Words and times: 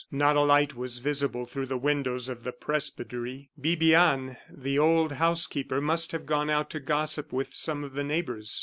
Not 0.09 0.35
a 0.35 0.41
light 0.41 0.73
was 0.75 0.97
visible 0.97 1.45
through 1.45 1.67
the 1.67 1.77
windows 1.77 2.27
of 2.27 2.43
the 2.43 2.51
presbytery; 2.51 3.51
Bibiane, 3.61 4.35
the 4.51 4.79
old 4.79 5.11
housekeeper, 5.11 5.79
must 5.79 6.11
have 6.11 6.25
gone 6.25 6.49
out 6.49 6.71
to 6.71 6.79
gossip 6.79 7.31
with 7.31 7.53
some 7.53 7.83
of 7.83 7.93
the 7.93 8.03
neighbors. 8.03 8.59